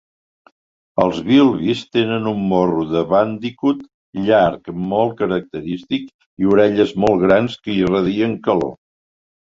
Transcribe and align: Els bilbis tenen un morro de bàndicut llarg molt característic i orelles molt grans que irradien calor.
Els 1.01 1.17
bilbis 1.27 1.83
tenen 1.97 2.29
un 2.31 2.39
morro 2.53 2.85
de 2.95 3.03
bàndicut 3.11 3.85
llarg 4.29 4.71
molt 4.95 5.13
característic 5.23 6.09
i 6.45 6.51
orelles 6.55 6.95
molt 7.05 7.25
grans 7.29 7.59
que 7.67 7.77
irradien 7.85 8.39
calor. 8.49 8.75